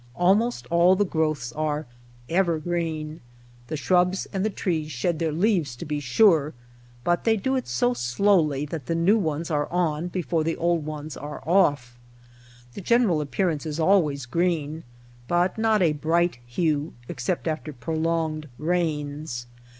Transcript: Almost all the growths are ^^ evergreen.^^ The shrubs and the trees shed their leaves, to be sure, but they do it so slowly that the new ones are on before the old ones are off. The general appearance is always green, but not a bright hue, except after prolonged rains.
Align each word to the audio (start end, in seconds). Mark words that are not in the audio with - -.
Almost 0.15 0.65
all 0.71 0.95
the 0.95 1.05
growths 1.05 1.53
are 1.53 1.83
^^ 1.83 1.85
evergreen.^^ 2.27 3.19
The 3.67 3.77
shrubs 3.77 4.25
and 4.33 4.43
the 4.43 4.49
trees 4.49 4.91
shed 4.91 5.19
their 5.19 5.31
leaves, 5.31 5.75
to 5.75 5.85
be 5.85 5.99
sure, 5.99 6.55
but 7.03 7.23
they 7.23 7.37
do 7.37 7.55
it 7.55 7.67
so 7.67 7.93
slowly 7.93 8.65
that 8.65 8.87
the 8.87 8.95
new 8.95 9.19
ones 9.19 9.51
are 9.51 9.71
on 9.71 10.07
before 10.07 10.43
the 10.43 10.55
old 10.55 10.87
ones 10.87 11.15
are 11.15 11.43
off. 11.47 11.99
The 12.73 12.81
general 12.81 13.21
appearance 13.21 13.67
is 13.67 13.79
always 13.79 14.25
green, 14.25 14.83
but 15.27 15.59
not 15.59 15.83
a 15.83 15.93
bright 15.93 16.39
hue, 16.47 16.93
except 17.07 17.47
after 17.47 17.71
prolonged 17.71 18.49
rains. 18.57 19.45